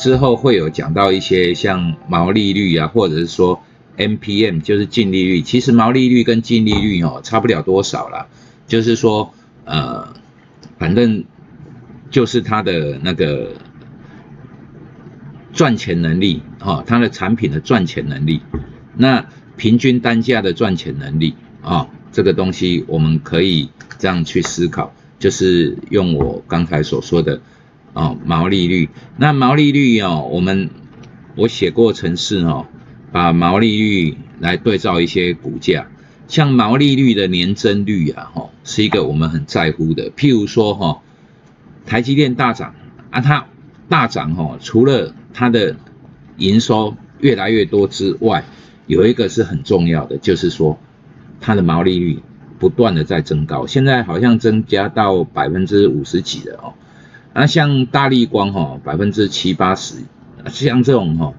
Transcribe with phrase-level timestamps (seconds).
[0.00, 3.62] 之后会有讲到一些像毛利率啊，或者是说
[3.98, 5.42] MPM，就是净利率。
[5.42, 8.26] 其实毛利率跟净利率哦，差不了多少啦，
[8.66, 9.34] 就是说，
[9.66, 10.14] 呃，
[10.78, 11.24] 反正
[12.10, 13.52] 就是它的那个
[15.52, 18.40] 赚钱能力，哦，它的产品的赚钱能力，
[18.96, 19.26] 那
[19.58, 27.42] 平均单价的赚钱能力啊，这个东西我们可以这样去思考，就是用我刚才所说的。
[27.92, 30.70] 哦，毛利率，那毛利率哦，我们
[31.36, 32.66] 我写过程式哦，
[33.12, 35.88] 把毛利率来对照一些股价，
[36.28, 40.10] 像毛利率的年增率啊，哈，是一个我们很在乎的。
[40.12, 41.02] 譬如说哈，
[41.84, 42.74] 台积电大涨
[43.10, 43.46] 啊，它
[43.88, 45.76] 大涨哈，除了它的
[46.36, 48.44] 营收越来越多之外，
[48.86, 50.78] 有一个是很重要的，就是说
[51.40, 52.20] 它的毛利率
[52.60, 56.74] 不断的在增高，现在好像增加到百分之五十几了哦。
[57.32, 59.96] 那像大力光哈，百分之七八十，
[60.46, 61.32] 像这种哈，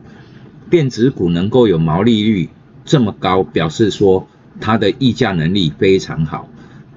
[0.69, 2.49] 电子股能够有毛利率
[2.85, 4.27] 这么高，表示说
[4.59, 6.47] 它的溢价能力非常好，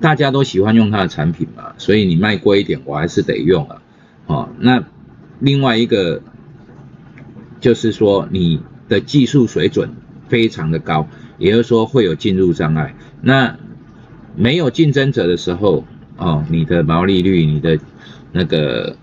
[0.01, 3.83] 大家都喜欢用它的产品嘛，所以你卖贵一点，我还是得用啊。
[4.27, 4.85] 哦，那
[5.41, 6.23] 另外一个
[7.61, 9.91] 就是说你的技术水准
[10.29, 12.95] 非常的高，也就是说会有进入障碍。
[13.21, 13.59] 那
[14.37, 15.85] 没有竞争者的时候，
[16.17, 17.79] 哦，你的毛利率，你的
[18.37, 18.97] 那个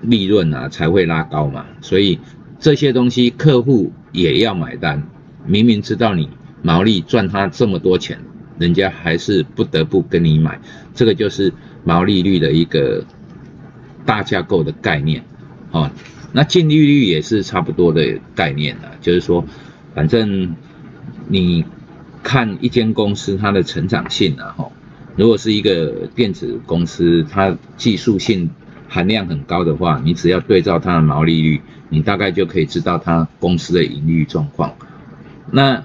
[0.00, 2.18] 利润啊才会拉高嘛，所以
[2.58, 5.06] 这些东西客户也要买单。
[5.46, 6.30] 明明知道你
[6.62, 8.18] 毛利赚他这么多钱，
[8.58, 10.58] 人家还是不得不跟你买。
[10.94, 11.52] 这个就是
[11.84, 13.04] 毛利率的一个
[14.06, 15.22] 大架构的概念，
[15.70, 15.90] 哦。
[16.32, 19.44] 那净利率也是差不多的概念啊，就是说，
[19.94, 20.56] 反正
[21.26, 21.64] 你
[22.22, 24.72] 看一间公司它的成长性啊，吼。
[25.18, 28.50] 如果是一个电子公司，它技术性
[28.88, 34.76] 含量很高的话，你只要对照它的毛利率，你大概就可以知道它公司的盈利状况。
[35.50, 35.82] 那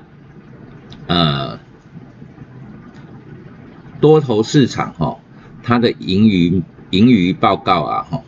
[1.08, 1.58] 呃，
[4.00, 5.18] 多头市场哈，
[5.64, 6.62] 它的盈余
[6.92, 8.22] 盈余报告啊哈，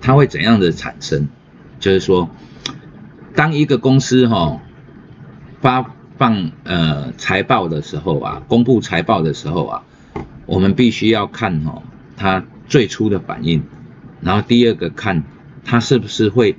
[0.00, 1.28] 它会怎样的产生？
[1.80, 2.30] 就是说，
[3.34, 4.60] 当一个公司哈
[5.60, 9.82] 发放呃财报的时候啊，公布财报的时候啊。
[10.52, 11.82] 我们必须要看哦，
[12.14, 13.62] 它最初的反应，
[14.20, 15.24] 然后第二个看
[15.64, 16.56] 它是不是会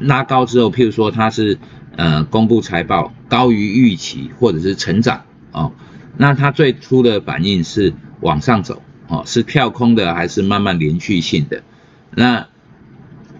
[0.00, 1.58] 拉高之后，譬如说它是
[1.94, 5.22] 呃公布财报高于预期或者是成长
[5.52, 5.72] 哦，
[6.16, 11.62] 那它最初的反应是往上走哦，是跳空的还是慢慢连续性的？
[12.10, 12.48] 那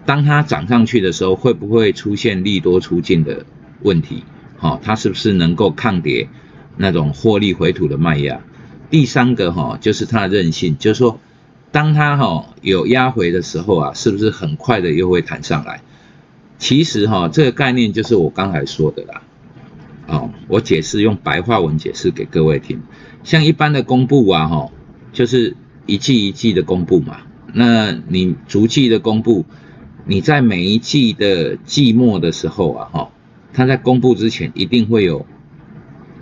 [0.05, 3.45] 当它涨上去的时候，会不会出现利多出尽的
[3.81, 4.23] 问题？
[4.61, 6.29] 哦，它是不是能够抗跌
[6.77, 8.39] 那种获利回吐的卖压？
[8.93, 11.19] 第三个哈，就是它的韧性，就是说，
[11.71, 15.81] 当它哈有压回的时候啊，是不是很快的又会弹上来？
[16.59, 19.23] 其实哈，这个概念就是我刚才说的啦。
[20.05, 22.83] 哦，我解释用白话文解释给各位听。
[23.23, 24.71] 像一般的公布啊，哈，
[25.11, 27.17] 就是一季一季的公布嘛。
[27.51, 29.43] 那你逐季的公布，
[30.05, 33.09] 你在每一季的季末的时候啊，哈，
[33.53, 35.25] 它在公布之前一定会有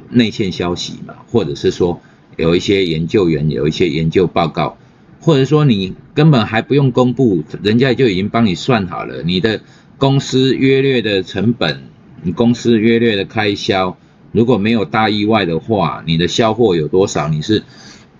[0.09, 1.99] 内线消息嘛，或者是说。
[2.41, 4.77] 有一些研究员有一些研究报告，
[5.19, 9.61] 或者说你根本还不用公布，人家就已经帮你算好了你的
[9.99, 11.83] 公司约略的成本，
[12.23, 13.95] 你公司约略的开销，
[14.31, 17.27] 如果没有大意外的话，你的销货有多少？
[17.27, 17.61] 你是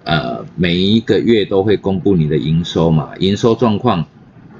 [0.04, 3.14] 呃每一个月都会公布你的营收嘛？
[3.20, 4.06] 营收状况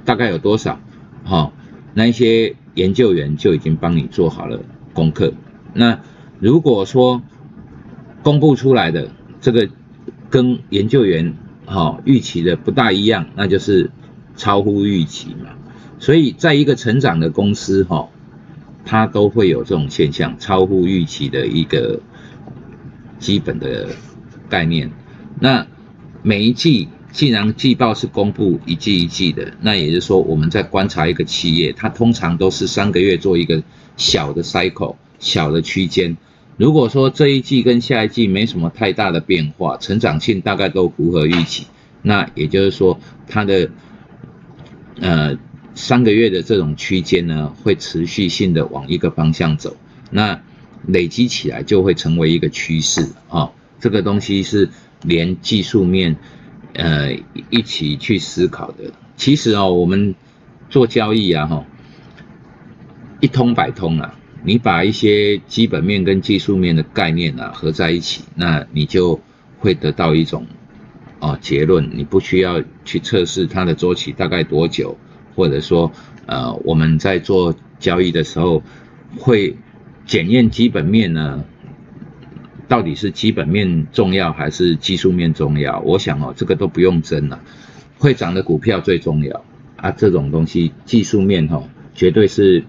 [0.04, 0.80] 大概有多少？
[1.24, 1.52] 哈，
[1.94, 4.60] 那一些研究员就已经帮你做好了
[4.92, 5.32] 功课。
[5.72, 6.00] 那
[6.40, 7.22] 如果说
[8.24, 9.10] 公布出来的，
[9.42, 9.68] 这个
[10.30, 11.34] 跟研究员
[11.66, 13.90] 哈预期的不大一样，那就是
[14.36, 15.50] 超乎预期嘛。
[15.98, 18.08] 所以在一个成长的公司哈，
[18.84, 22.00] 它都会有这种现象，超乎预期的一个
[23.18, 23.88] 基本的
[24.48, 24.90] 概念。
[25.40, 25.66] 那
[26.22, 33.60] 每一季既然季报是公布一季一季的，那也就是说我们在观察一个企业，它通常都是三个月做一个
[33.96, 36.16] 小的 cycle，小的区间。
[36.56, 41.66] 如果说这一季跟下一季没什么太大的变化，成长性大概都符合预期，
[42.02, 43.70] 那也就是说它的
[45.00, 45.38] 呃
[45.74, 49.76] 三个月的这种区间呢，会持续性的往一个方向走，
[50.10, 50.40] 那
[50.86, 53.50] 累积起来就会成为一个趋势啊。
[53.80, 54.68] 这个东西是
[55.02, 56.16] 连技术面
[56.74, 57.16] 呃
[57.50, 58.92] 一起去思考的。
[59.16, 60.14] 其实哦，我们
[60.68, 61.64] 做交易啊，哈，
[63.20, 64.18] 一通百通啊。
[64.44, 69.20] 你把一些基本面跟技术面的概念啊合在一起，那你就
[69.58, 70.46] 会得到一种
[71.20, 71.90] 哦结论。
[71.94, 74.98] 你不需要去测试它的周期大概多久，
[75.34, 75.92] 或者说
[76.26, 78.62] 呃我们在做交易的时候
[79.18, 79.56] 会
[80.04, 81.44] 检验基本面呢，
[82.66, 85.80] 到底是基本面重要还是技术面重要？
[85.80, 87.40] 我想哦，这个都不用争了，
[87.98, 89.44] 会涨的股票最重要
[89.76, 91.62] 啊，这种东西技术面哈
[91.94, 92.64] 绝对是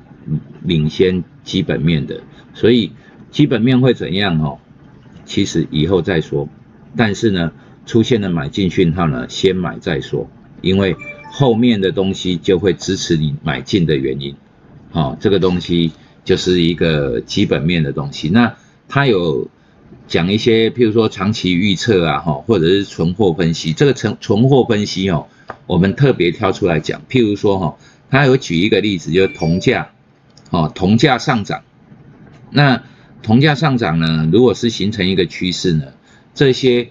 [0.62, 2.22] 领先基本面的，
[2.54, 2.92] 所以
[3.32, 4.60] 基本面会怎样哦？
[5.26, 6.48] 其实以后再说，
[6.96, 7.52] 但是呢，
[7.86, 10.30] 出现了买进讯号呢，先买再说，
[10.62, 10.96] 因为
[11.32, 14.36] 后面的东西就会支持你买进的原因，
[14.92, 15.92] 好，这个东西
[16.24, 18.30] 就是一个基本面的东西。
[18.30, 18.56] 那
[18.88, 19.48] 它有
[20.08, 23.74] 讲一些，譬如说长期预测啊，哈，或者是存货分析。
[23.74, 25.28] 这个存存货分析哦，
[25.66, 27.78] 我们特别挑出来讲，譬如说哈，
[28.10, 29.90] 它有举一个例子，就是铜价，
[30.54, 31.64] 哦，铜价上涨，
[32.50, 32.84] 那。
[33.26, 35.86] 铜价上涨呢，如果是形成一个趋势呢，
[36.34, 36.90] 这些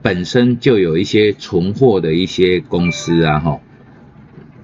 [0.00, 3.60] 本身就有一些存货的一些公司啊，哈，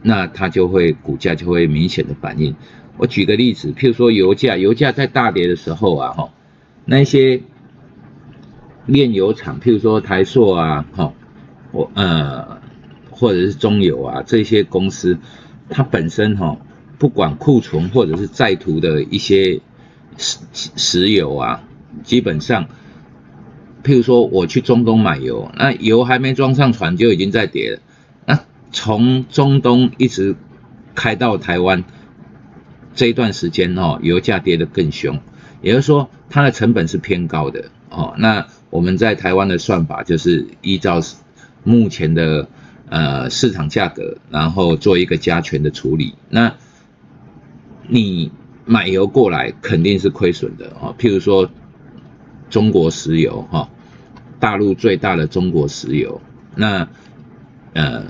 [0.01, 2.57] 那它就会股价就会明显的反应。
[2.97, 6.33] 我举个例子，譬如说油价，油价在大跌的时候啊，哈，
[6.87, 7.43] 那些
[8.87, 11.13] 炼油厂，譬如说台塑啊，哈，
[11.73, 12.63] 我呃
[13.11, 15.19] 或者是中油啊这些公司，
[15.69, 16.57] 它本身哈，
[17.01, 19.61] 不管库存或者是在途的一些。
[20.19, 21.63] 石石油啊，
[22.03, 22.69] 基本上，
[23.83, 27.81] 譬如说我去中东买油，那油还没装上船就已经在跌了。
[28.27, 30.37] 那从中东一直
[30.95, 31.85] 开到台湾
[32.95, 35.21] 这一段时间哦，油价跌得更凶，
[35.63, 38.15] 也就是说它的成本是偏高的哦。
[38.19, 41.01] 那我们在台湾的算法就是依照
[41.63, 42.49] 目前的
[42.91, 46.15] 呃市场价格，然后做一个加权的处理。
[46.29, 46.57] 那
[47.91, 48.31] 你。
[48.67, 51.51] 买油过来肯定是亏损的啊，譬如说
[52.51, 53.69] 中国石油哈，
[54.39, 56.21] 大陆最大的中国石油，
[56.55, 56.87] 那
[57.73, 58.05] 呃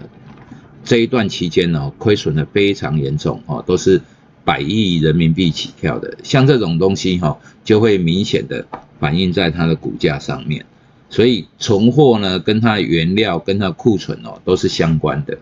[0.85, 4.03] 这一段期间呢亏损的非常严重哦，都是
[4.44, 8.67] 百亿人民币起跳的，像这种东西哈就会明显的
[8.99, 10.67] 反映在它的股价上面，
[11.09, 15.38] 所以存货呢跟它原料跟它库存哦都是相关的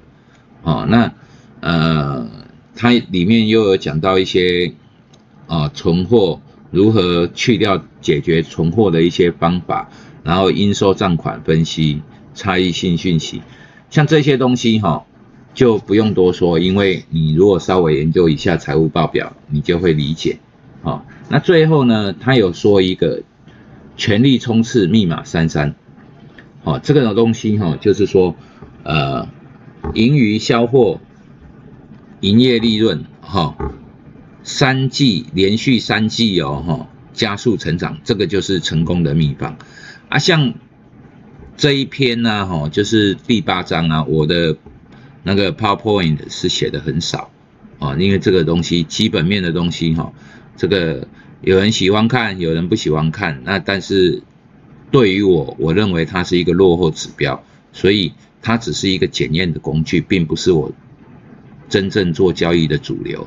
[0.63, 1.13] 哦，那
[1.61, 2.29] 呃
[2.79, 4.73] 它里面又有讲到一些。
[5.51, 9.89] 啊，存货如何去掉解决存货的一些方法，
[10.23, 12.03] 然后应收账款分析、
[12.35, 13.41] 差异性讯息，
[13.89, 15.07] 像这些东西哈，
[15.55, 20.39] 就不用多说，因为你如果稍微研究一下财务报表，你就会理解。
[20.83, 23.23] 好，那最后呢，他有说一个
[23.97, 25.75] 全力冲刺密码三三，
[26.63, 28.37] 好，这个东西哈，就是说，
[28.83, 29.27] 呃，
[29.95, 31.01] 盈余销货、
[32.21, 33.57] 营业利润，哈。
[34.45, 39.59] 三季连续三季哦，哈，加速成长，这个就是成功的秘方
[40.09, 40.19] 啊。
[40.19, 40.55] 像
[41.55, 44.57] 这一篇呢，哈，就是第八章啊，我的
[45.23, 47.31] 那个 PowerPoint 是写的很少
[47.79, 50.15] 啊，因为这个东西基本面的东西哈，
[50.57, 51.07] 这个
[51.43, 53.43] 有人喜欢看，有人不喜欢看。
[53.45, 54.23] 那但是
[54.91, 57.45] 对于我，我认为它是一个落后指标，
[57.75, 60.73] 所以它只是一个检验的工具，并不是我
[61.69, 63.27] 真正做交易的主流。